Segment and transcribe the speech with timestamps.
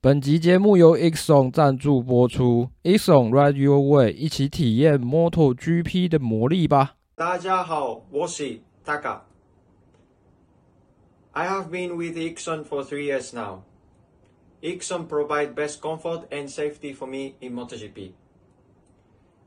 [0.00, 2.68] 本集节目由 Exon 赞助播出。
[2.84, 6.94] Exon Ride Your Way，一起体验 MotoGP 的魔力吧！
[7.16, 9.22] 大家好，我是 Taka。
[11.32, 13.62] I have been with Exon for three years now.
[14.62, 18.12] Exon provide best comfort and safety for me in MotoGP.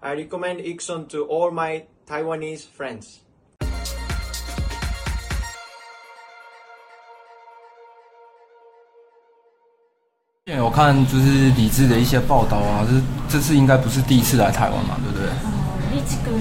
[0.02, 3.20] I recommend Exon to all my Taiwanese friends.
[10.60, 15.30] 我看就是李智的一些报道啊，这这次应该不是第一次来台湾嘛，对不对？
[15.46, 15.48] 嗯，
[15.94, 16.34] 李智君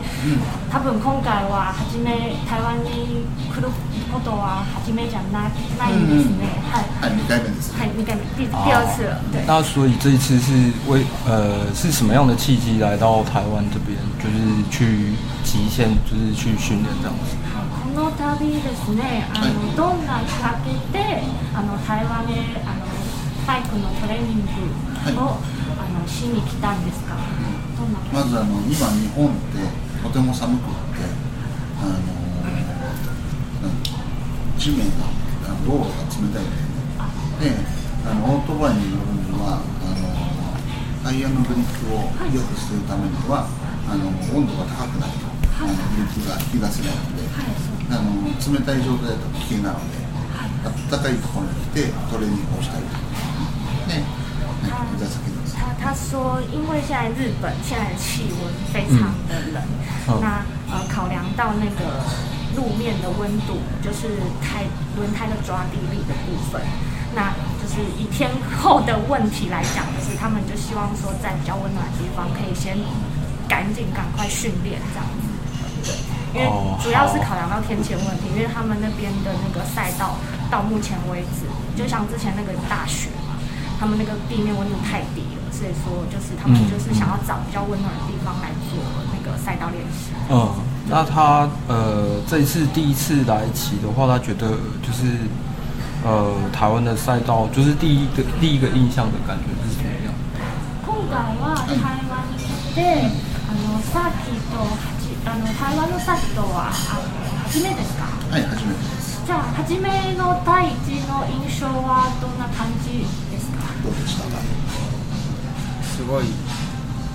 [0.71, 3.67] 多分今回は初め台湾に来る
[4.11, 6.43] ことは初めじゃないないですね。
[6.71, 9.17] はい、はい、二回目、二回目、第第二次了。
[9.47, 10.51] 那所以这一次是
[10.87, 15.13] 为呃是什么样的契机来到台湾这边，就是去
[15.43, 17.40] 极限，就是去训练这样子。
[17.93, 22.87] この旅ですねあの、はい、どんな日かけてあの台湾であの
[23.43, 27.19] バイクのトレーニングを、はい、あのしに来たんですか
[28.15, 29.59] まずあの今日本って
[30.07, 31.03] とても寒くって
[31.83, 31.99] あの
[34.55, 35.11] 地面が
[35.67, 36.47] 道路が冷たい
[37.43, 37.59] でねで
[38.07, 45.27] あのオートバイに乗るにはあのタイヤのグリップを良くするためには、はい、あの温度が高くないと、
[45.59, 47.70] はい、あのグリップが引き出せないので。
[55.83, 59.61] 他说：“因为现在日本现在的气温非常的冷，
[60.21, 62.03] 那呃，考量到那个
[62.55, 64.07] 路面的温度，就是
[64.41, 64.63] 胎
[64.95, 66.61] 轮胎的抓地力的部分，
[67.13, 68.29] 那就是以天
[68.61, 72.77] 后的问题来讲，就是他们就希望说在比较温暖的地方可以先
[73.49, 76.47] 赶紧赶快训练这样子，对。”因为
[76.81, 80.15] 主要是考量到天气问题，因为他们那边的那个赛道
[80.49, 81.41] 到目前为止，
[81.75, 83.35] 就像之前那个大雪嘛，
[83.79, 88.79] 他们那个地面温度太低了，所以说就是他们就是想要找比较温暖的地方来做
[89.11, 90.13] 那个赛道练习。
[90.31, 90.55] 嗯，
[90.87, 95.27] 那他呃这次第一次来骑的话，他觉得就是
[96.05, 100.11] 呃台湾的赛道就是第一个第一个印象的感觉是什么样？
[100.39, 100.47] 台
[101.43, 101.59] 湾
[105.25, 107.03] あの台湾のサットはあの
[107.45, 112.99] 初めですかはい初めてですじゃあ初めの第一の印象はどんな感じ
[113.29, 114.41] ですかどうでしたか
[115.85, 116.23] すごい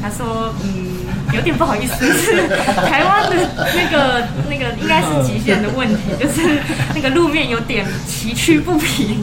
[0.00, 0.08] た。
[0.08, 0.97] あ、そう、うん。
[1.32, 3.36] 有点不好意思，是台湾的
[3.74, 6.58] 那个那个，应该是极限的问题，就是
[6.94, 9.22] 那个路面有点崎岖不平，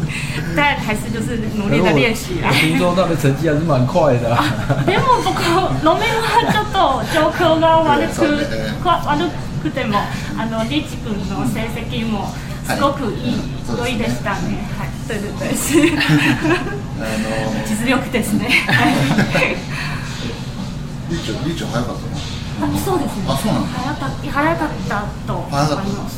[0.55, 2.51] 但还是就是努力的练习啊。
[2.53, 4.35] 听说的成绩还是蛮快的。
[4.85, 5.33] でも、くも、
[10.37, 10.75] あの、の成
[11.73, 12.31] 績も
[12.67, 13.37] すごくいい、い
[13.97, 14.63] でしたね。
[14.77, 14.89] はい、
[17.67, 18.45] 実力ですね。
[21.09, 22.15] 荔枝荔枝还有个什么？
[22.61, 23.03] 啊，送的。
[23.03, 23.61] 啊，送了。
[23.75, 24.09] 还要打，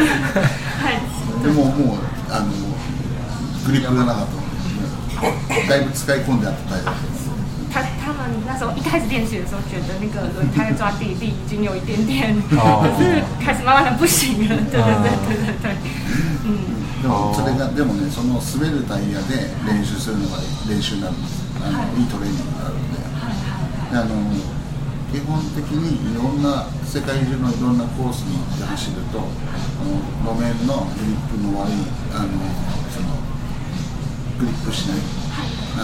[0.83, 0.99] はい
[1.45, 2.47] でももうあの
[3.69, 6.93] グリップがなかったので、だいぶ使い込んであった大会
[7.69, 14.55] 他他们那时候一开始练习的时候，觉得那个轮胎抓地力已经有一点点，可是开始慢慢的不行了。
[14.73, 15.71] 对对对对对对，
[16.45, 16.83] 嗯。
[17.03, 20.37] でもそれがでもねその滑るタイヤで練習するのが
[20.69, 21.43] 練習になるんです。
[21.97, 22.59] いいトレーニングに
[23.93, 24.43] なるので、
[25.13, 29.93] 基本的にいろんな世界中のいろんなコースに行って走るとあの
[30.33, 31.85] 路面のグリップの悪い
[32.17, 32.33] あの
[32.89, 33.13] その
[34.41, 34.97] グリップしない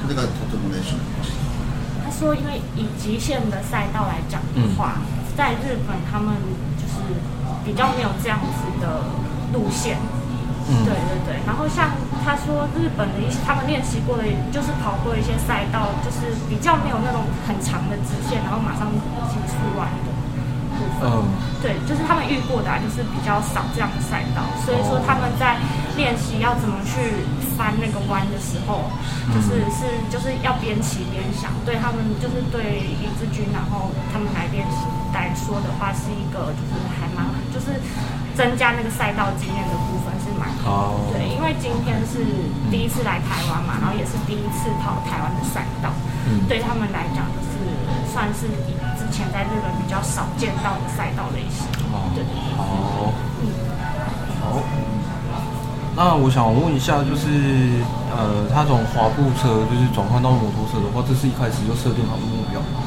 [0.03, 0.91] それがとてもまた。
[2.05, 4.99] 他说：“因为以极限的赛道来讲的话，
[5.37, 6.35] 在日本他们
[6.77, 7.01] 就是
[7.65, 9.05] 比较没有这样子的
[9.55, 9.97] 路线。”
[10.71, 11.41] 嗯，对对对。
[11.47, 11.95] 然后像
[12.25, 20.10] 他说，日本的一些他们练习过的就是跑过一些赛道，就是比较没有那种很长的直线，然后马上急转弯。
[21.02, 21.25] 嗯，
[21.64, 25.56] 对，就是他们遇过的，啊，就是比较少这样的赛道，所以说他们在
[25.97, 27.25] 练习要怎么去
[27.56, 28.85] 翻那个弯的时候，
[29.32, 29.81] 就是是
[30.12, 31.50] 就是要边骑边想。
[31.64, 34.85] 对他们，就是对李志军，然后他们来边习
[35.17, 37.81] 来说的话，是一个就是还蛮就是
[38.37, 40.52] 增加那个赛道经验的部分是蛮。
[40.69, 41.00] 哦。
[41.17, 42.20] 对，因为今天是
[42.69, 45.88] 第一次来台湾嘛，然后也是第一次跑台湾的赛道，
[46.44, 47.52] 对他们来讲就是
[48.12, 48.52] 算是。
[49.33, 51.69] 在日本比较少见到的赛道类型。
[52.15, 52.25] 对。
[52.57, 52.65] 好。
[53.43, 53.53] 嗯。
[54.41, 54.63] 好。
[55.97, 57.77] 那我想问一下，就是
[58.09, 62.81] 呃，他从滑步车就是转换到摩托车的话，这是一开始就设定好的目标吗？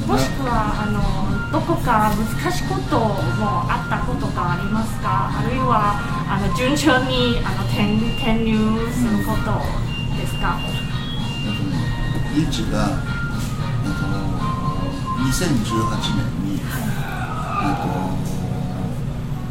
[0.07, 3.15] もしくはあのどこか難しいことも
[3.69, 5.31] あったことがありますか。
[5.39, 5.95] あるいは
[6.27, 10.59] あの順調にあの転転入することですか。
[12.35, 12.89] リーチが、え
[13.89, 16.61] っと、2018年に、えっ
[17.81, 17.89] と、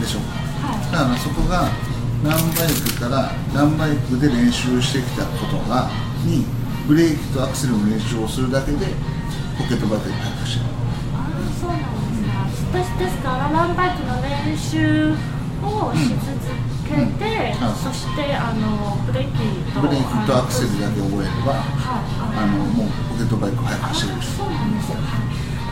[0.00, 0.20] でしょ、
[0.64, 1.68] はい、だからそこが
[2.24, 5.90] ランバイクからランバイクで練習してきたことが
[6.24, 6.46] に
[6.88, 8.86] ブレーキとアクセルの練習をするだけで
[9.58, 10.79] ポケットバイクに変化してる
[12.72, 15.10] 私ですからランバイクの練習
[15.58, 16.54] をし続
[16.86, 24.98] けて、うんうん、そしてあのブレーキとブレーキとアクセルだけ覚えれば、あのもうポケットバイク早く走れるそうなんですよ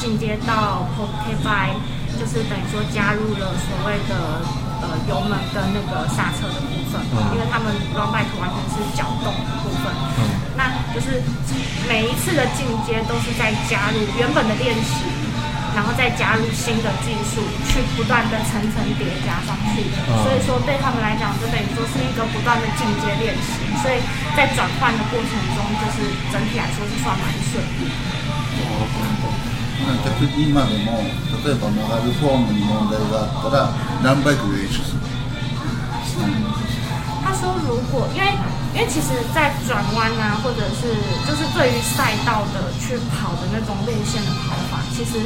[0.00, 1.78] 进阶到 p o i n bike，
[2.18, 4.65] 就是等于说加入了所谓的。
[4.82, 9.84] 呃，油门跟那个刹车的部分，嗯，因为他们 Long Bike 完全是脚动的部分，
[10.20, 10.22] 嗯，
[10.56, 11.22] 那就是
[11.88, 15.00] 每一次的进阶都是在加入原本的练习，
[15.74, 19.88] 然后再加入新的技术，去不断的层层叠加上去，
[20.24, 23.96] 所以说对他们来讲，就等于说是一个不断的进阶练习，所以
[24.36, 25.96] 在转换的过程中，就是
[26.32, 27.88] 整体来说是算蛮顺利。
[29.76, 29.76] 那其说，如果，如
[37.92, 38.26] 果，因为，
[38.74, 40.88] 因为，其实在转弯啊，或者是，
[41.28, 45.20] 就是对于赛道的去跑的那种内线的跑法，其实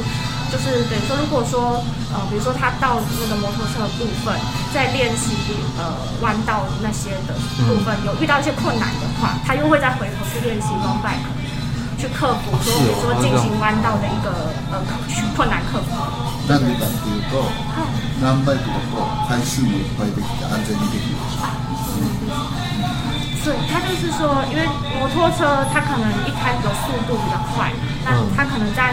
[0.51, 1.81] 就是等于说，如果说，
[2.11, 4.35] 呃，比如说他到那个摩托车的部分，
[4.73, 5.31] 在练习
[5.79, 7.33] 呃弯道那些的
[7.65, 11.40] 部分，有遇到一些困难的话，他又会再回头去练习 long bike。
[12.01, 14.33] 去克服，比如说进行弯道的一个
[14.73, 14.81] 呃
[15.37, 15.89] 困难克服。
[16.49, 17.45] 那你把速度，
[18.19, 21.21] 那摩托车还是你会比较安全一点的。
[21.93, 22.01] 嗯。
[23.45, 24.65] 对，他就是说，因为
[24.97, 27.69] 摩托车它可能一开始的速度比较快，
[28.05, 28.89] 那但它可能在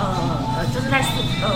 [0.00, 1.48] 呃呃，就是在速呃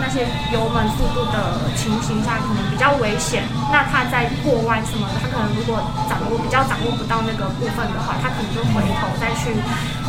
[0.00, 3.44] 那些油门速度的情形下，可能比较危险。
[3.72, 9.52] 那它在过弯什么，它可能如果掌握比较掌握不到那个部分的话，它可能就回头再去。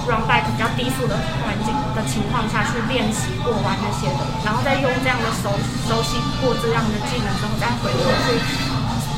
[0.05, 5.47] r u n back 比较低速的环境的情况下去练习过弯那些的，然后再用这样的收
[5.87, 8.27] 收悉过这样的技能之后，再回头去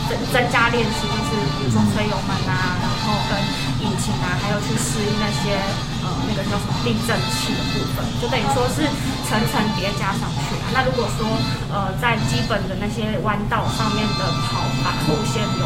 [0.10, 3.34] 增增加练习，就是比如说推油门啊，然后跟
[3.82, 5.58] 引擎啊，还有去适应那些
[6.06, 8.86] 呃那个叫什么力震器的部分，就等于说是
[9.26, 10.54] 层层叠加上去。
[10.70, 11.26] 那如果说
[11.74, 15.66] 呃在基本的那些弯道上面的跑法路线有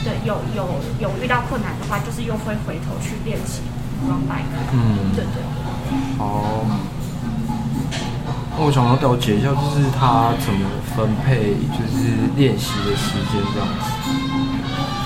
[0.00, 0.64] 对有有
[0.96, 3.60] 有遇到困难的话，就是又会回头去练习。
[4.06, 4.38] 装扮。
[4.72, 5.42] 嗯，对对。
[6.18, 6.74] 好，那
[8.64, 13.90] 我想要了解一下，就是他怎么分配，就是练习的时う这样子。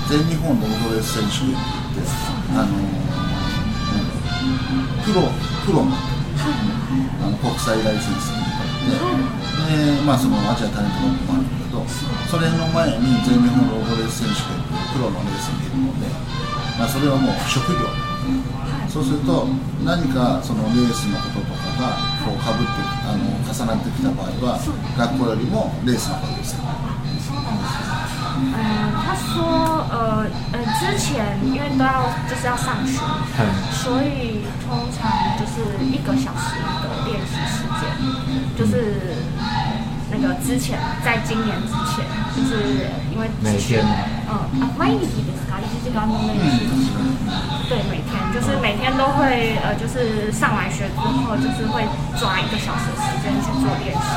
[0.09, 2.01] 全日本ロードレース選手って
[2.57, 2.73] あの
[5.05, 5.21] プロ
[5.65, 8.41] プロの,、あの国際ライセンスに
[8.89, 9.36] なって、はい
[9.67, 11.83] で、まあ、そのアジアタレントロもあるんだけど
[12.31, 16.07] それの前に全日本ローボレース選手権というプロのレースにいるので、
[16.79, 17.83] まあ、それはもう職業、
[18.87, 19.45] そうすると
[19.83, 24.57] 何かそのレースのこととかがこうかぶってあの重なってきた場合は
[24.95, 26.57] 学校よりもレースの方が優先。
[28.37, 28.43] 嗯，
[28.93, 29.41] 他说，
[29.89, 32.99] 呃，呃，之前因为都要就是要上学，
[33.71, 36.53] 所以通常就是一个小时
[36.83, 37.81] 的练习时间，
[38.55, 39.17] 就是。
[40.43, 42.03] 之前，在今年之前，
[42.33, 46.89] 就是因为每天，嗯，啊，每你就是他一直都要弄事情。
[47.69, 51.85] 对，每天就是每天都会，呃，就是上完学之后，就是会
[52.17, 54.09] 抓一个小时时间去做练习，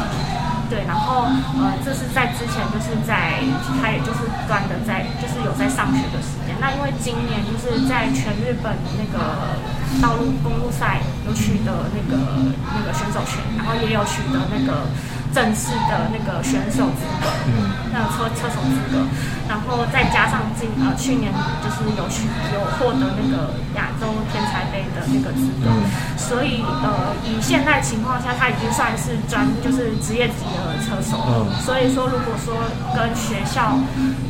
[0.70, 1.28] 对，然后，
[1.60, 3.42] 呃，这是在之前，就是在
[3.82, 6.56] 他也就是端的在，就是有在上学的时间。
[6.60, 9.52] 那因为今年就是在全日本那个
[10.00, 14.88] 道路公路赛有取得那个那个选手权，然后也有取得那个。
[15.34, 19.06] 正式的那个选手资格，嗯，那车车手资格，
[19.48, 25.70] 然后再加上进呃去年就是有去有获得那个亚洲天才杯的那个资格，
[26.16, 32.54] 所以呃以现在情况下他已经算是专就是职业级的车手了，所以说如果说
[32.94, 33.78] 跟学校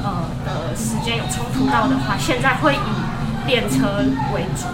[0.05, 4.01] 呃的时间有冲突到的话，现在会以练车
[4.35, 4.67] 为主。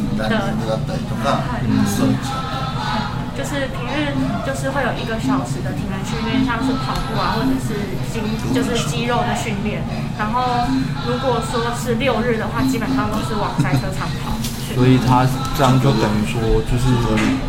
[3.39, 4.11] 就是平日
[4.43, 7.79] 就是会有一个小时的体能训练，像是跑步啊或者是
[8.11, 8.19] 肌
[8.51, 9.79] 就是肌肉的训练，
[10.19, 10.67] 然后
[11.07, 14.35] 如果说是六日的话，基本上都是往赛车场跑。
[14.75, 15.25] 所以他
[15.57, 16.91] 这样就等于说，就是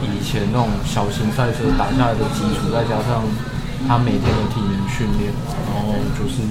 [0.06, 3.26] 以前那种小型赛车打下来的基础，再加上。
[3.88, 5.32] 他每天的体能训练，
[5.72, 6.42] 然后就是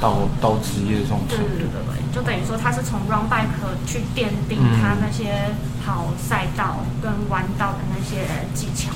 [0.00, 1.18] 到到职业上。
[1.28, 8.90] 对对对对，就等于说他是从 r u n bike 去奠定他那些跑赛道跟弯道的那些技巧。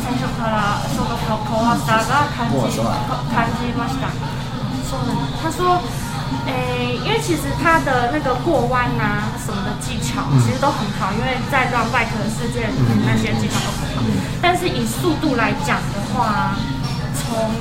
[0.06, 2.54] 最初からその怖さが感
[3.58, 5.10] じましたうん、そう
[5.66, 6.03] なんです
[6.46, 12.68] 哎，因为其实他的那个过弯啊什么的技巧，其实都很好，因为在装 bike 的世界，
[13.06, 14.04] 那些技巧都很好。
[14.42, 16.56] 但是以速度来讲的话，
[17.14, 17.52] 从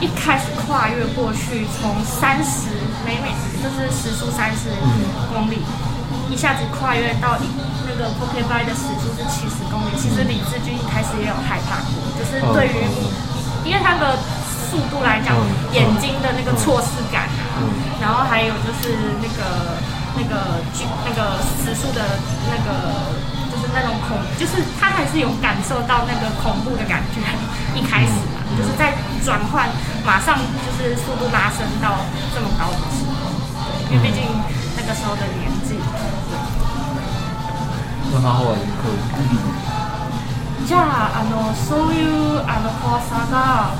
[0.00, 2.68] 一开始跨越过去，从三十
[3.06, 4.70] 每每就是时速三十
[5.32, 5.62] 公里，
[6.28, 7.44] 一下子跨越到一。
[7.88, 9.94] 那个 p o k y b y 的时速是七十公里。
[9.96, 12.82] 其实李志军一开始也有害怕过，就是对于
[13.64, 14.18] 因为他的
[14.68, 15.32] 速度来讲，
[15.72, 17.30] 眼睛的那个错视感。
[18.00, 18.92] 然后还有就是
[19.22, 19.80] 那个、
[20.16, 20.60] 那个、
[21.04, 22.02] 那个时速的
[22.48, 22.92] 那个，
[23.50, 27.20] 就是那种恐，就是他还是有感受到那个恐怖的感觉。
[27.74, 28.92] 一开始嘛，就是在
[29.24, 29.68] 转换，
[30.04, 31.96] 马上就是速度拉升到
[32.34, 33.32] 这么高的时候，
[33.90, 34.22] 因为毕竟
[34.76, 35.78] 那个时候的年纪。
[38.12, 39.64] 那他后来就，嗯。
[40.66, 40.80] じゃ
[41.14, 43.70] あのそういうあの怖さが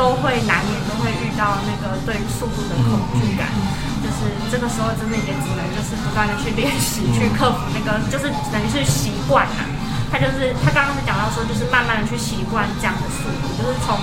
[0.00, 3.52] 都会，难免都会遇到那个对于速度的恐惧感，
[4.00, 9.64] 就是这个时候真的也只能就是不断的去练习，去克服那个，就是等于是习惯啊。
[10.08, 13.98] 他就是他刚刚是讲到说，就是慢慢的去习惯这样的速度，就是从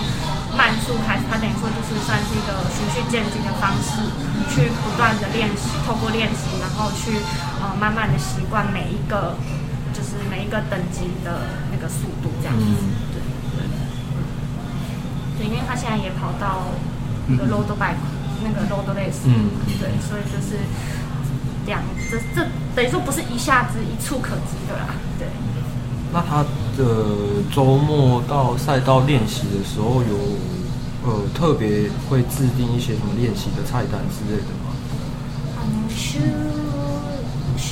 [0.55, 3.97] 慢速开始，他等于说就是算是一个循序渐进的方式，
[4.53, 7.17] 去不断的练习，透过练习，然后去
[7.63, 9.33] 呃慢慢的习惯每一个。
[10.53, 11.33] 个等级的
[11.71, 12.61] 那个速度这样子，
[13.11, 13.19] 对
[13.57, 13.65] 对。
[15.39, 16.61] 对，因为他现在也跑到
[17.27, 17.97] t 个 road bike
[18.43, 19.49] 那个 road race，嗯，
[19.81, 20.61] 对，所以就是
[21.65, 25.27] 这样，这这等于说不是一下子一触可及的啦，对。
[26.13, 26.43] 那他
[26.77, 30.37] 的周末到赛道练习的时候，有
[31.09, 34.69] 呃特别会制定一些什么练习的菜单之类的吗？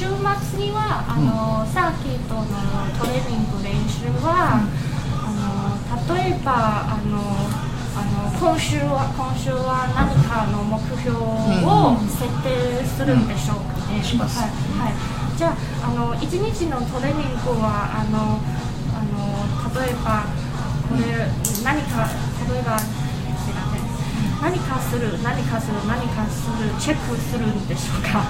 [0.02, 0.18] 週末
[0.58, 2.50] にはあの、うん、サーキットの
[2.98, 4.58] トレーニング練習は、あ
[5.30, 5.78] の
[6.18, 14.02] 例えばあのあの今週は今週は何かの目標を設定するんでしょうかね。
[14.02, 15.54] はい、はい、じゃあ
[15.86, 18.42] あの一日のトレーニングはあの
[18.98, 20.26] あの例えば
[20.90, 21.30] これ
[21.62, 22.10] 何か
[22.50, 22.74] 例えば
[24.50, 28.26] 何かする何かする何かするチェックするんでしょうか。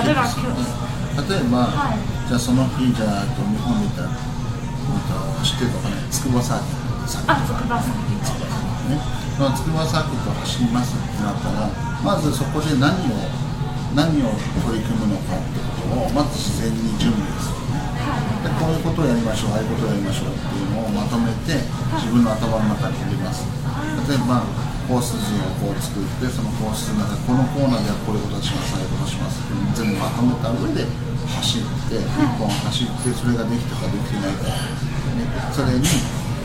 [0.00, 0.96] 例えば今日。
[1.28, 7.44] 例えば、はい、じゃあその日じゃあと日本見た走ってるとかね筑波サーキットサーあ
[8.88, 8.96] ね
[9.36, 11.68] 筑波サーキット走りますってなったら
[12.00, 13.28] まずそこで何を
[13.92, 14.32] 何を
[14.64, 18.16] 取り組むのかってことをまず自然に準備ですよね、は
[18.48, 21.52] い、でこういうことをやりましょうああいうことをやりましょうっていうのをまとめて
[22.00, 23.44] 自分の頭の中に入れます
[24.08, 24.40] 例えば
[24.88, 30.88] コース陣をこう作ってそのコースの中このコーナーではこういうことをしますああいうことをしますって全部まとめた上で
[31.38, 34.50] 走って、1本走ってそれができたかできてないか、
[35.14, 35.86] ね、それに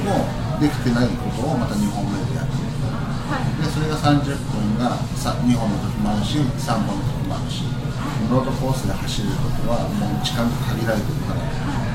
[0.05, 7.65] もうできてないことをまた2本目でやって、はい、でそれが30分が2本の時もあるし3本の時もあるし
[8.29, 11.41] ロードコースで走ることはもう時間が限られてるから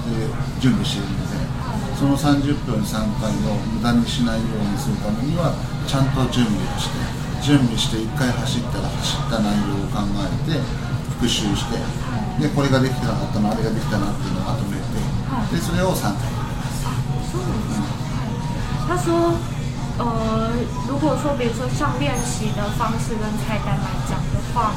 [0.63, 1.38] 準備してるので、
[1.94, 5.54] その30分3回を無駄にしないようにするためには
[5.86, 6.98] ちゃんと準備をして
[7.46, 10.02] 準備して1回走ったら走った内容を考
[10.50, 10.58] えて
[11.22, 11.78] 復習して、
[12.10, 14.82] はい、でこれができてなかったのあれができたなっていうのをまとめて、
[15.30, 16.35] はい、でそれを3回
[18.88, 19.34] 他说
[19.98, 20.50] ：“呃，
[20.88, 24.71] 如果说比如说像练习的方式跟菜单来讲的话，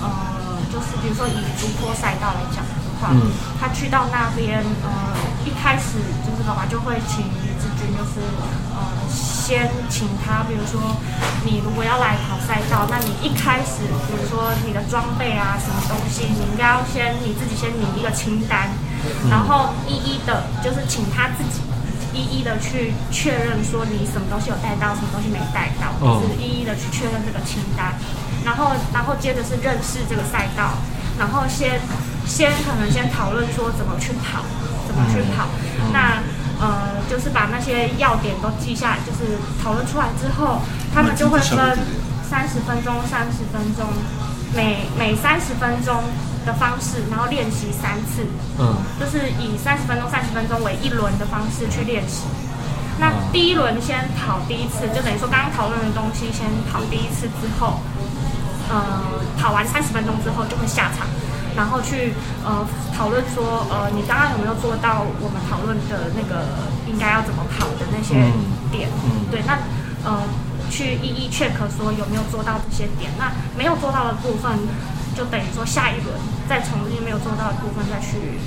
[0.00, 3.10] 呃，就是比如说以突坡赛道来讲的话，
[3.58, 4.90] 他去到那边，呃，
[5.44, 8.20] 一开始就是爸爸就会请李志军，就是
[8.72, 8.78] 呃，
[9.10, 10.44] 先请他。
[10.44, 10.78] 比如说
[11.44, 18.68] 你如果要来跑赛道，那你一开始比如说你的装备啊什么东西，你应该要先你自己先拟一个清单，
[19.30, 21.60] 然后一一的，就是请他自己。”
[22.14, 27.92] 一一的去确认说你什么东西有带到，什么东西没带到，就是一一的去确认这个清单，
[28.44, 30.78] 然后，然后接着是认识这个赛道，
[31.18, 31.80] 然后先
[32.24, 34.44] 先可能先讨论说怎么去跑，
[34.86, 35.48] 怎么去跑，
[35.92, 36.22] 那
[36.60, 40.60] 呃就是把那些要点都记下，就是讨论出来之后，
[40.94, 41.58] 他们就会分
[42.22, 43.84] 三十分钟，三十分钟。
[44.54, 45.96] 每每三十分钟
[46.46, 48.24] 的方式，然后练习三次，
[48.58, 52.24] 嗯，就是以三十分钟、三十分钟为一轮的方式去练习。
[52.98, 57.80] 那第一轮先跑第一次，就等于说刚刚讨论的东西先跑第一次之后，
[58.70, 59.02] 呃，
[59.38, 61.06] 跑完三十分钟之后就会下场，
[61.56, 62.14] 然后去
[62.44, 62.64] 呃
[62.96, 66.46] 讨论说，呃，你刚刚有没有做到我们讨论的那个
[66.86, 68.14] 应该要怎么跑的那些
[68.70, 68.88] 点？
[69.30, 69.58] 对，那
[70.06, 70.22] 呃。
[70.70, 74.50] 去一一 check 说有没有做到这些点，那没有做到的部分，
[75.16, 76.14] 就等于说下一轮
[76.48, 78.38] 再重新没有做到的部分再去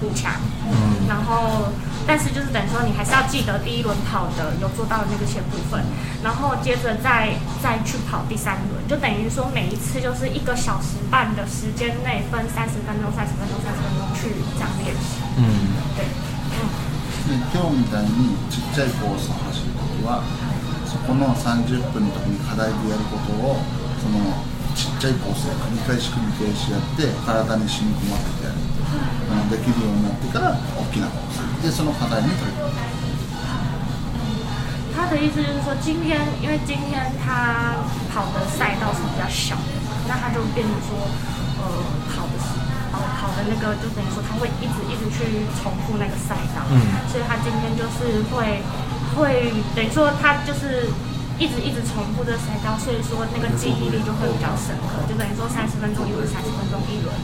[0.00, 0.32] 补强。
[0.68, 0.74] 嗯。
[1.08, 1.70] 然后，
[2.06, 5.84] 但是就是等于说你还是要记得第一轮跑的有做到的那个些部分，
[6.22, 15.22] 然后接着再再去跑第三轮，就等于说每一次就是一个小时半的时间内分三十分钟、三十分钟、三十分钟去这样练习。
[15.38, 15.40] 嗯。
[15.96, 16.04] 对。
[16.52, 16.54] 嗯。
[17.28, 17.58] 你时
[21.06, 23.62] この30分の時に課題でやることを
[24.02, 24.18] その
[24.74, 28.58] ちっちゃいコースで繰り返し繰り返しやって体に染み込ませてやる、
[29.30, 32.98] はい、できるようになってから大きなコースでその課題に取り組む。
[34.98, 37.76] 他的意思就是说，今天因为今天他
[38.10, 39.70] 跑的赛道是比较小的，
[40.08, 40.98] 那他就变成说，
[41.62, 41.62] 呃，
[42.10, 42.34] 跑的
[42.90, 46.74] 跑跑的那个就等于说他会一直一直去重复那个赛道，嗯，
[47.12, 48.60] 所以他今天就是会
[49.14, 50.88] 会等于说，他就是
[51.38, 55.04] 一直一直重复这赛道，所以说那个记忆力就会比较深刻。
[55.08, 57.14] 就等于说，三十分钟一轮，三十分钟一轮，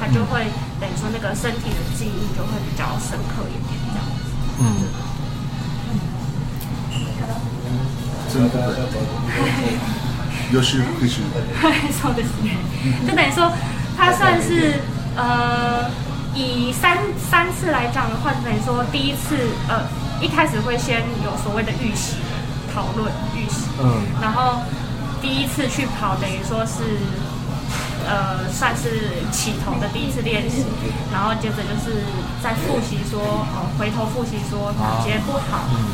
[0.00, 0.48] 他就会
[0.80, 4.12] 等于说那个身体的记忆就会比较深刻一点，这样子。
[4.58, 4.64] 嗯。
[6.96, 6.98] 嗯。
[7.22, 7.70] 的不会。
[10.52, 10.78] 优就
[13.14, 13.52] 等于说，
[13.96, 14.80] 他算是
[15.14, 15.88] 呃，
[16.34, 19.36] 以三三次来讲的话，就等于说第一次
[19.68, 19.88] 呃。
[20.20, 22.16] 一开始会先有所谓的预习、
[22.74, 24.60] 讨论、预习，嗯，然后
[25.22, 26.82] 第一次去跑等于说是，
[28.04, 30.64] 呃，算是起头的第一次练习，
[31.12, 32.02] 然后接着就是
[32.42, 35.86] 再复习说哦，回头复习说哪些不好，嗯，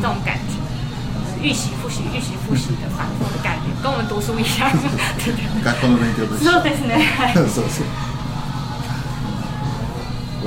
[0.00, 4.70] 这种感觉，预习、复习、预习、复习的反复的概念，跟我们读书一样，
[5.20, 5.62] 对对？
[5.62, 6.36] 的
[7.52, 7.82] 是是。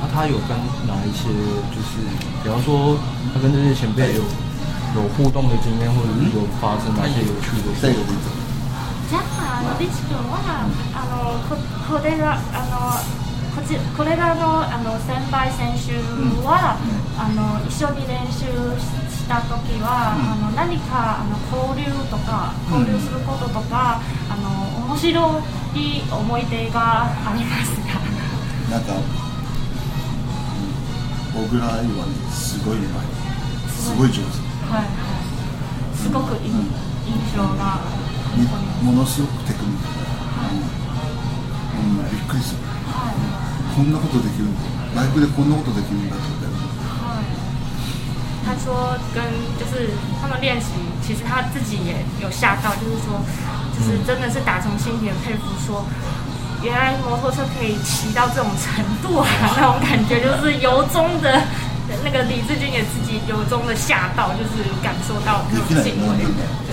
[0.00, 1.26] 那他有跟哪一些
[1.74, 1.98] 就是，
[2.44, 2.96] 比方说
[3.34, 4.22] 他跟这些前辈有
[5.02, 8.32] 有互动的经验，或者有发生哪些有趣的事
[9.64, 11.56] のリチ君はあのこ
[11.96, 15.94] これがあのこちこれらのあの先輩選手
[16.42, 16.74] は、
[17.14, 18.42] あの一緒に練習
[18.74, 24.02] した時は、あの何かあの交流とか交流することとか、あ
[24.34, 25.40] の面白
[25.78, 28.02] い思い出がありますか
[28.74, 28.92] なんか
[31.38, 33.06] 僕ら愛はねすごいうまい
[33.70, 34.20] すごい上手、
[34.66, 36.50] はい、すごくいい、
[37.06, 38.03] 印象が。
[38.36, 38.44] 尼，
[38.82, 39.86] ものすごくテクニック。
[42.10, 42.58] びっくりする。
[43.76, 44.50] こんなことできる？
[44.50, 46.16] イでこんなことできるんだ
[48.46, 49.22] 他说跟
[49.58, 49.88] 就是
[50.20, 50.66] 他们练习，
[51.02, 53.22] 其实他自己也有吓到，就是说，
[53.72, 55.84] 就是真的是打从心底的佩服，说
[56.62, 61.40] 原来摩托车可以骑到这种程度啊，那种感觉就是由衷的。
[62.02, 66.63] 那个李志军也自己由衷的吓到，就是感受到那种敬畏。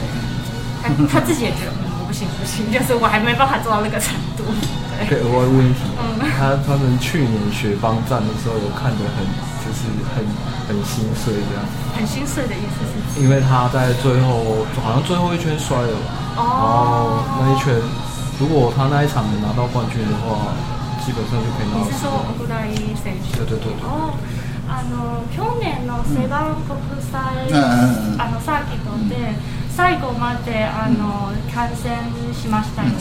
[1.11, 4.43] 他自己也觉得我不行，不行，就是我还没办法做到那个程度。
[5.09, 5.79] 可以额外温习。
[6.01, 6.01] 嗯，
[6.37, 9.21] 他他们去年雪邦站的时候，有看的很，
[9.61, 10.25] 就是很
[10.69, 11.61] 很心碎，这样。
[11.97, 13.21] 很心碎的意思是？
[13.21, 15.93] 因为他在最后好像最后一圈摔了。
[16.01, 16.43] 吧，哦。
[17.29, 17.73] 然后那一圈，
[18.41, 20.53] 如果他那一场能拿到冠军的话，
[21.05, 21.85] 基本上就可以拿到。
[21.85, 23.37] 你说我来争取。
[23.37, 23.73] 对对对。
[23.85, 24.13] 哦，
[24.69, 26.77] あの去年のセブン国
[27.09, 27.21] 際
[28.21, 29.33] あのサーキットで。
[29.77, 31.95] 最後まであの、感染
[32.33, 32.95] しましたよね、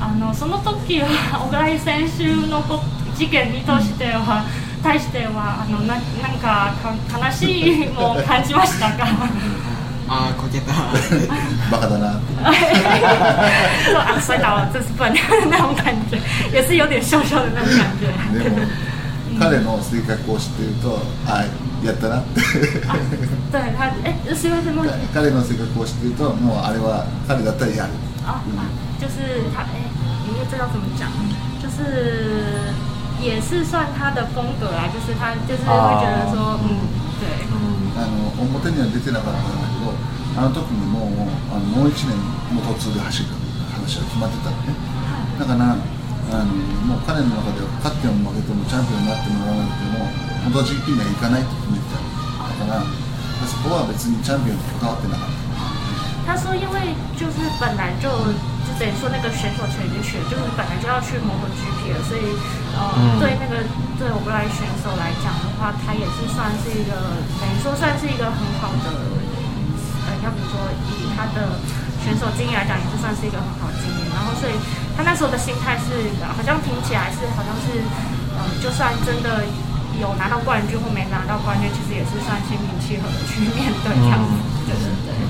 [0.00, 1.06] あのその時は
[1.46, 2.80] 小倉井選手のこ
[3.16, 4.44] 事件に対しては、
[4.82, 9.04] 対してはあのななんかか悲しいも感じましたか
[10.12, 10.72] ああ、こけた
[11.70, 12.12] バカだな
[13.84, 15.12] そうあ摔倒了这是笨
[15.50, 16.18] 那种感觉
[16.52, 18.58] 也是有点笑笑的那种感觉でも
[19.38, 21.46] 彼の性格を知っているとはい、
[21.86, 22.28] やったなって
[24.28, 27.90] えすませんもう 彼の性格を知ってるともうあれは彼だったらやる
[28.20, 28.68] 啊、嗯、啊，
[29.00, 29.88] 就是他哎，
[30.28, 31.08] 因为这要怎么讲？
[31.56, 32.68] 就是
[33.18, 35.72] 也是算他的风格啦，就是他就是会
[36.04, 36.84] 觉得说，嗯，
[37.18, 37.48] 对。
[38.00, 39.92] あの表には出てなかったんだけど
[40.38, 42.16] あの時にもうあのもう1年
[42.54, 43.28] もう途中で走る
[43.68, 44.72] 話は決まってたのね
[45.38, 45.76] だから
[46.32, 46.54] あの
[46.86, 50.06] もう彼の中では勝っても負けてもチャンピオンになってもらわなくても
[50.54, 51.98] 同じにはいかないと決めてた
[52.54, 52.86] だから
[53.46, 55.40] そこは別にチャンピオンにこだわってなかった。
[56.30, 58.06] 他说：“因为就是本来就
[58.62, 62.22] 就等于说那个选手就是本来就要去摩 GP 了，所以
[62.78, 63.64] 呃，嗯、对那个
[63.98, 66.94] 对我们来选手来讲的话，他也是算是一个
[67.42, 68.92] 等于说算是一个很好的，
[70.06, 70.54] 呃，要不说
[70.92, 71.58] 以他的
[72.04, 74.06] 选手经验来讲，也是算是一个很好的经验。
[74.14, 74.52] 然后所以
[75.00, 75.96] 他那时候的心态是，
[76.28, 77.80] 好像听起来是好像是，
[78.36, 79.40] 嗯，就算真的
[79.96, 84.30] 有拿到冠军或没拿到冠军，其实也是算心平气和的去面对这样子。
[84.68, 84.76] 对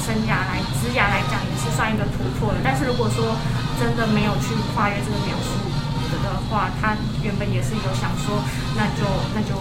[0.00, 2.58] 生涯来，职涯来讲也是算一个突破了。
[2.64, 3.36] 但是如果说
[3.80, 5.50] 真的没有去跨越这个描述
[6.24, 8.40] 的话，他原本也是有想说，
[8.76, 9.04] 那就
[9.36, 9.52] 那就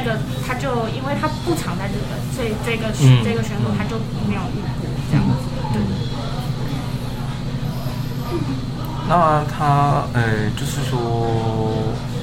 [0.05, 0.68] 个他就
[0.99, 1.96] 因为他不常在这，
[2.36, 2.92] 所以这个
[3.24, 3.96] 这个选手他就
[4.28, 4.61] 没有遇。”
[5.75, 5.85] 嗯，
[9.09, 10.99] 那他诶，就是说，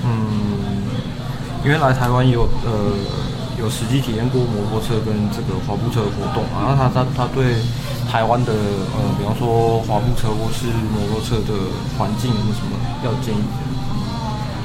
[0.04, 0.60] 嗯，
[1.64, 2.72] 因为来台湾有呃
[3.60, 7.58] 有实际体验过摩托车跟这个滑步车的活动啊，那他他他对
[8.10, 11.54] 台湾的呃，比方说滑步车或是摩托车的
[11.98, 13.44] 环境有什么要建议？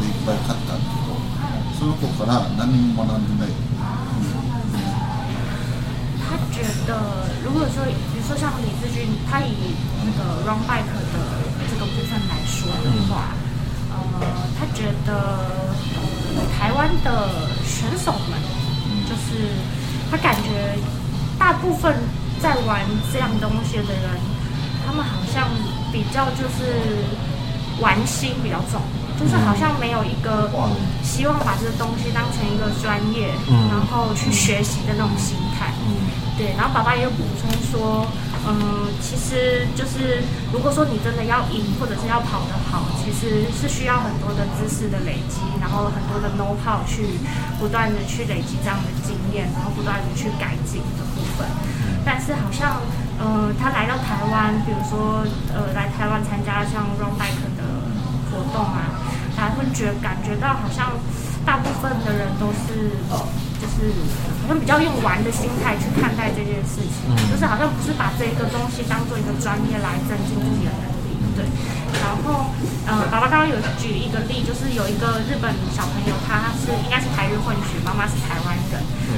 [6.52, 7.00] 觉得，
[7.44, 9.74] 如果说比如说像李志军，他以
[10.04, 13.30] 那个 r u n bike 的这个部分来说的话，
[14.20, 14.28] 呃，
[14.60, 15.34] 他觉得
[16.60, 17.30] 台湾的
[17.64, 18.38] 选手们，
[19.08, 19.48] 就是
[20.12, 20.78] 他感觉
[21.40, 21.96] 大部分
[22.42, 22.82] 在玩
[23.14, 24.20] 这样东西的人，
[24.86, 25.48] 他们好像。
[25.96, 26.76] 比较就是
[27.80, 28.82] 玩心比较重，
[29.20, 30.50] 就是好像没有一个
[31.04, 33.30] 希望把这个东西当成一个专业，
[33.72, 35.72] 然后去学习的那种心态。
[35.88, 35.96] 嗯，
[36.38, 36.52] 对。
[36.58, 38.06] 然后爸爸也有补充说，
[38.48, 40.22] 嗯，其实就是
[40.52, 47.08] 如果说你真的要赢，或者是要跑得好，其实是需要很多的知识的累积，然后很多的 no how 去
[47.58, 50.82] 不断的去累积这样的经验，然后不断的去改进。
[52.06, 52.78] 但是好像，
[53.20, 57.64] 呃，他来到台湾，比如说，呃，来台湾参加像 Run Bike 的
[58.30, 58.94] 活动啊，
[59.36, 60.92] 还会觉感觉到好像
[61.46, 62.76] 大部分的人都是，
[63.60, 63.92] 就是
[64.42, 71.85] 好像比较用玩的心态去看待这件事情，就是好像不是把这个东西当做一个专业来增进自己的能力，对。
[72.06, 72.54] 然后，
[72.86, 78.78] 嗯，爸爸刚刚有举一个例，就是有一个日本小朋友，他是应该是台日混血，妈妈是台湾人，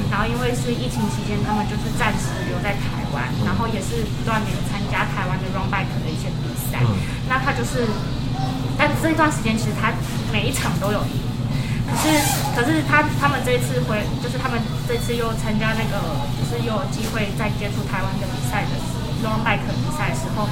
[0.09, 6.79] 然后因为是疫情期间，他们就是暂时留在台湾，然后也是不断有参加台湾的 run bike 的一些比赛。
[7.27, 7.83] 那他就是
[8.79, 9.91] 但这一段时间，其实他
[10.31, 11.19] 每一场都有赢。
[11.91, 12.15] 可是，
[12.55, 14.55] 可是他他们这一次回，就是他们
[14.87, 15.99] 这次又参加那个，
[16.39, 18.79] 就是又有机会再接触台湾的比赛的
[19.27, 20.47] run bike 比赛的时候。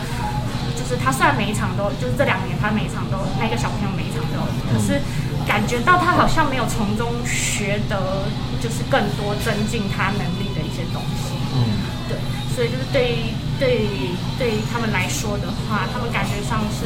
[0.87, 4.37] 就是他虽然每场都，就是这两年他每一场都那个小朋友每一场都，
[4.69, 5.01] 可是
[5.45, 8.29] 感觉到他好像没有从中学得，
[8.61, 11.33] 就是更多增进他能力的一些东西。
[11.57, 12.13] 嗯，对，
[12.53, 13.89] 所以就是对于对
[14.37, 16.85] 对他们来说的话，他们感觉上是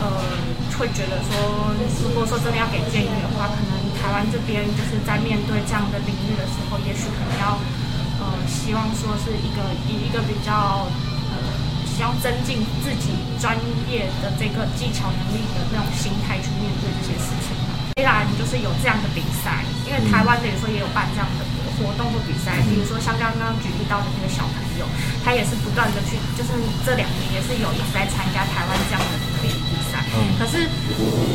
[0.00, 0.08] 呃，
[0.80, 7.60] 会觉得说，如果说真的要给建议的话，可能台湾这边就是在面对这样的领域的时候，也许可能
[8.24, 10.88] 呃，希望说是一个以一个比较。
[12.02, 13.10] 要增进自己
[13.42, 13.56] 专
[13.90, 17.56] 业的这个技巧能力的那种心态去面对这些事情。
[17.96, 21.42] 虽然就是有这样的比赛，因为台湾有时候也有办这样的
[21.76, 24.86] 活动或比赛，比如说像刚刚举例到的那个小朋友，
[25.24, 26.54] 他也是不断的去，就是
[26.86, 29.48] 这两年也是有一在参加台湾这样的比
[29.90, 30.06] 赛。
[30.14, 30.22] 嗯。
[30.38, 30.70] 可是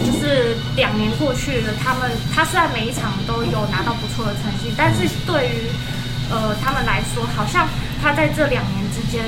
[0.08, 5.68] 就是两年过去了，他们他虽然每一场都有拿到不错的成绩，但是对于
[6.32, 7.68] 呃他们来说，好像
[8.02, 9.20] 他在这两年之间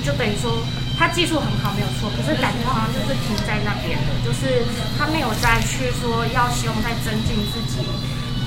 [0.00, 0.56] 就等于说。
[0.98, 2.10] 他技术很好，没有错。
[2.18, 4.66] 可是感觉好像就是停在那边了，就是
[4.98, 7.86] 他没有再去说要希望再增进自己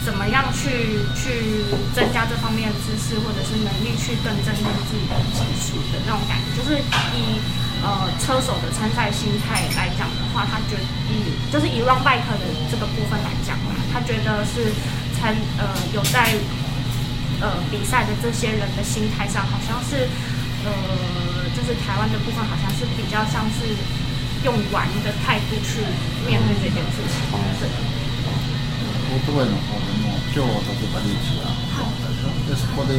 [0.04, 1.64] 怎么样去去
[1.95, 6.60] 增加这方面的知识或者是能力，去更增进自己的技术的那种感觉。
[6.60, 6.76] 就是
[7.16, 7.39] 以
[7.88, 14.68] 呃车手的参赛心态来讲的话，他觉得以就是一万麦克的这个部分来讲嘛，他觉得是
[15.16, 16.28] 参呃有在
[17.39, 20.04] 呃比赛的这些人的心态上好像是。
[20.66, 23.74] 呃，就是台湾的部分好像是比较像是
[24.45, 25.82] 用玩的态度去
[26.28, 27.14] 面对这件事情。
[27.59, 27.68] 对。
[29.12, 31.55] オートバイの方でも今日は例えばリーチがあっ
[31.99, 32.95] たでしょ、でそこで、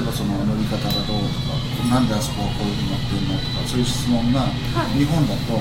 [0.00, 1.52] ばその乗り方がどうとか、
[1.92, 4.48] なんであそこはこういうふうに乗ってるのとか、そういう質問が、
[4.96, 5.60] 日本だと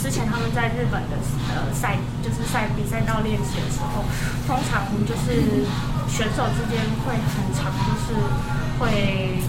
[0.00, 1.16] 之前他们在日本的
[1.52, 4.04] 呃赛，就是赛比赛道练习的时候，
[4.46, 5.66] 通常就是
[6.08, 8.14] 选手之间会很常就是
[8.78, 9.42] 会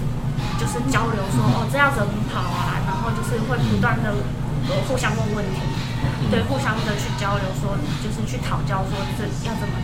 [0.60, 4.10] 就是交流说哦这样子很跑啊，然后就是会不断的
[4.90, 5.62] 互相问问题，
[6.34, 9.78] 对，互相的去交流说，就是去讨教说这要怎么。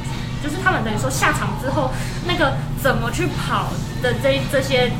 [0.43, 1.89] 就是他们等于说下场之后，
[2.27, 3.71] 那个怎么去跑
[4.01, 4.91] 的这这些，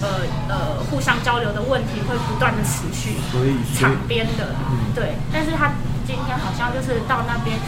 [0.00, 0.06] 呃
[0.48, 3.18] 呃，互相交流的问题会不断的持续。
[3.32, 4.54] 所以场边的，
[4.94, 5.16] 对。
[5.32, 5.72] 但是他
[6.06, 7.58] 今天好像就是到那边，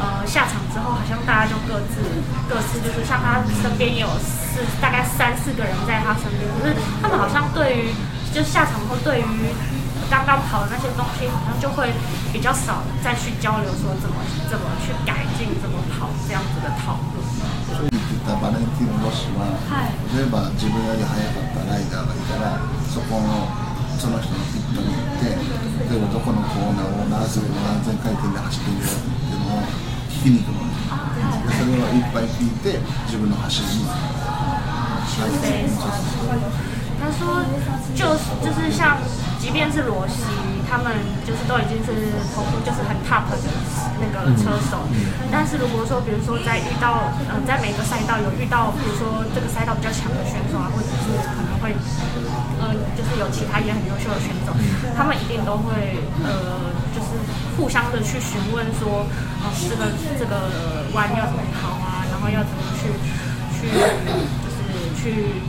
[0.00, 2.00] 呃，下场之后好像大家就各自
[2.48, 7.92] 各自就是像他身边有四大概三四个人在他身边，可是他们好像对于
[8.32, 9.52] 就下场后对于。
[10.10, 11.92] 刚刚跑的那些东西，好像就会
[12.32, 14.16] 比较少再去交流，说怎么
[14.50, 17.20] 怎么去改进，怎么跑这样子的讨论。
[18.38, 23.24] バレンティーノ・ロスは、はい、例えば自分より速かったライダーがいたらそこの
[23.98, 25.32] その人のピットに行って
[25.90, 28.92] 例えばどこのコーナーを何千何千回転で走ってみよう
[30.12, 31.16] っていうのを聞きに行くのに、はい、
[31.56, 32.78] それをいっぱい聞いて
[33.08, 33.88] 自分の走りに
[38.92, 39.27] 行く。
[39.48, 40.20] 即便是罗西，
[40.68, 40.92] 他们
[41.24, 43.36] 就是都已经是，头部就是很 top 的
[43.96, 44.76] 那个车手。
[45.32, 51.72] 但是如果说，比如说在遇到呃，在每个赛道有遇到，比如说这个赛道比较强的选手啊，或者是可能会，
[52.60, 54.52] 嗯，就是有其他也很优秀的选手，
[54.94, 57.16] 他们一定都会呃，就是
[57.56, 59.88] 互相的去询问说，哦，这个
[60.20, 62.92] 这个弯要怎么跑啊，然后要怎么去
[63.56, 63.64] 去
[64.44, 64.46] 就
[64.76, 65.48] 是去。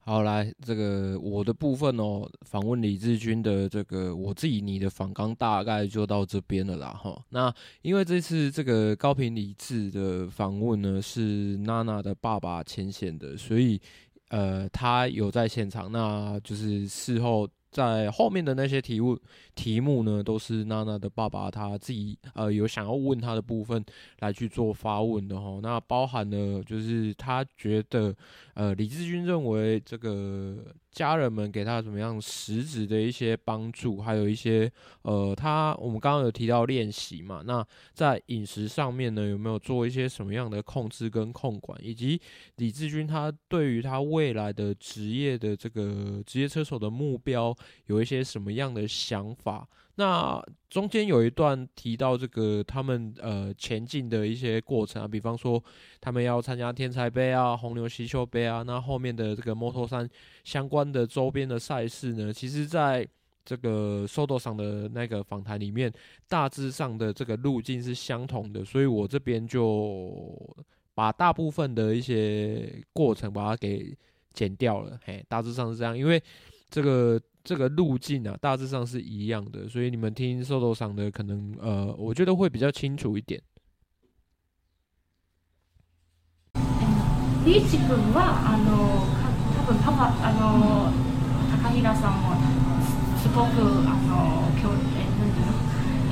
[0.00, 7.18] 好，来这个我的部分哦，访问李志军的这个，我自己你的访纲大概就到这边了啦，哈。
[7.30, 13.80] 那因为这次这个高频李志的访问呢，是娜娜的爸爸牵线的，所以
[14.28, 19.18] 呃，他有在现场，那就是事后在后面的那些提问。
[19.54, 23.82] 题目呢都是娜娜的爸爸他自己呃有想要问他的部分
[24.20, 28.14] 来去做发问的哈，那包含了就是他觉得
[28.54, 30.56] 呃李志军认为这个
[30.90, 34.70] 家人们给他怎么样实质的一些帮助，还有一些
[35.02, 42.20] 呃他我们刚刚有提到练习嘛，那在饮食上面呢有没有做一些什么样的控制跟控管，以及
[42.56, 49.34] 李志军他对于他未来的职业的这个职业车手的目标有一些什么样的想。
[49.44, 55.62] 法那中间有一段提到这个他们呃前进的一些过程啊，比方说
[56.00, 60.08] 他们要参加天才杯啊、红牛西丘杯啊，那后面的这个摩托山
[60.42, 63.06] 相关的周边的赛事呢，其实在
[63.44, 65.92] 这个 Soto 上的那个访谈里面，
[66.28, 70.26] 大致上的这个路径是相同的，所以我这边就
[70.92, 73.96] 把大部分的一些过程把它给
[74.32, 76.20] 剪掉了，嘿，大致上是这样，因为
[76.68, 77.20] 这个。
[77.44, 83.38] 这个路径啊，大致上是一样的，所以你们听受导商的可能，呃，我觉得会比较清楚一点。
[86.56, 86.58] え、
[87.44, 89.04] リチくはあの、
[89.60, 90.88] 多分パパあの、
[91.62, 92.32] 高平さんも
[93.20, 94.70] サポーあの協、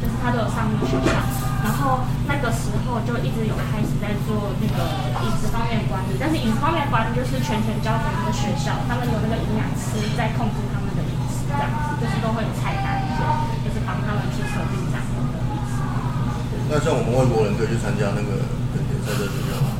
[0.00, 1.53] 就是他都有上过学校。
[1.64, 4.78] 然后那个时候就一直有开始在做那个
[5.24, 13.00] 饮食方面管理，但是饮食方面管理就是全权交给那个学校，他们有那个营养师在控制他们的饮食，这样子就是都会有菜单，
[13.64, 15.80] 就是帮他们去设定这样的饮食。
[16.68, 18.44] 那像我们外国人可以去参加那个
[18.76, 19.72] 比赛的学校吗？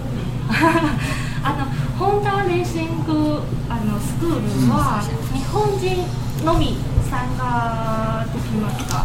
[1.44, 1.66] あの
[2.00, 5.04] ホントはレーシングあのスクールは
[5.36, 6.00] 日本人
[6.48, 6.80] のみ
[7.12, 9.04] 参加できますか？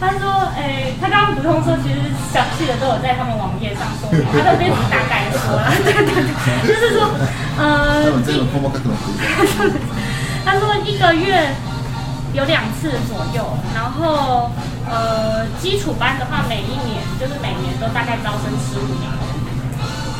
[0.00, 1.94] 他说，哎，他刚刚补充说，其实
[2.32, 7.08] 详细的都有在他们网页上说，他这边只大概说，了，对对，对，就是说，
[7.56, 8.10] 呃，
[10.44, 11.48] 他说一个月
[12.34, 14.50] 有两次左右，然后
[14.88, 19.08] 呃基础班的话，每一年就是每年都大概招生十五名，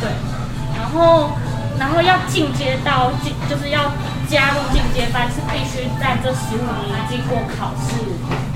[0.00, 0.10] 对，
[0.76, 1.30] 然后
[1.78, 3.92] 然后要进阶到进就是要
[4.28, 7.92] 加入进阶班，是必须在这十五名经过考试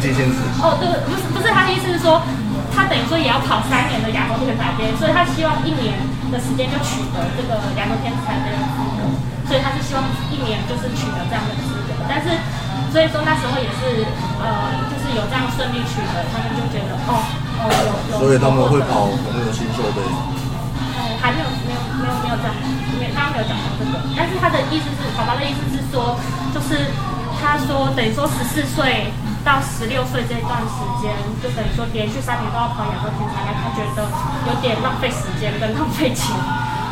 [0.63, 2.23] 哦，对，不是不是，他的意思是说，
[2.71, 5.99] 他等于说也要跑三年的亚洲天才杯，所以他希望一年
[6.31, 9.03] 的时间就取得这个亚洲天才杯资格，
[9.51, 12.62] 所以他是希望一年就是取得这样的资格，但是。
[12.93, 14.05] 所以说那时候也是，
[14.37, 17.25] 呃，就是有这样顺利取得，他们就觉得，哦，
[17.65, 18.13] 哦，有有。
[18.21, 19.97] 所以他们会跑那个新秀杯。
[20.05, 20.77] 嗯，
[21.17, 22.53] 还没有，没有，没有，没有讲，
[23.01, 26.21] 没，他没有讲到这个，但是他的意思是，爸爸的意思是说，
[26.53, 26.93] 就是
[27.41, 29.09] 他说等于说十四岁
[29.41, 34.05] 到十六岁这段时间，就等于说连续三年都要跑两个天才，他觉得
[34.53, 36.37] 有点浪费时间跟浪费钱。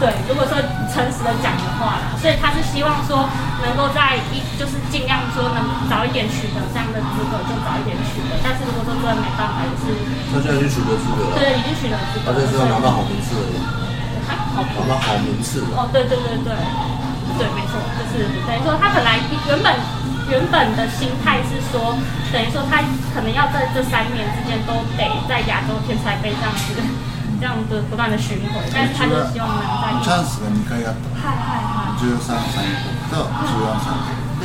[0.01, 0.57] 对，如果说
[0.89, 3.29] 诚实的讲的话，所以他是希望说
[3.61, 5.61] 能够在一就是尽量说能
[5.93, 8.41] 早一点取得这样的资格，就早一点取得。
[8.41, 9.93] 但是如果说真的没办法，也是
[10.33, 13.61] 他现在经取得资格了，对，已经取得资格，他就是要拿到好名次而已。
[14.57, 19.21] 拿到好名次哦，对对对对，对，没错，就是等于说他本来
[19.53, 19.69] 原本
[20.33, 21.93] 原本的心态是说，
[22.33, 22.81] 等于说他
[23.13, 26.57] 可能要在这三年之间都得在亚洲天才杯上样
[26.89, 27.00] 子。
[27.41, 30.85] 这样子不断的巡回，但是他就希望能在第二次，机会。
[30.85, 31.97] 是的。
[31.97, 34.09] 十三赛季和十二赛季，